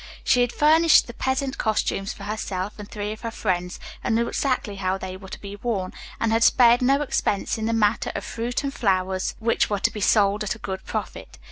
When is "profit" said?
10.85-11.37